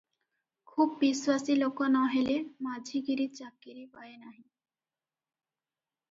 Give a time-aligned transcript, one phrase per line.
[0.69, 4.39] ଖୁବ୍ ବିଶ୍ୱାସୀ ଲୋକ ନ ହେଲେ ମାଝିଗିରି ଚାକିରି ପାଏ ନାହିଁ।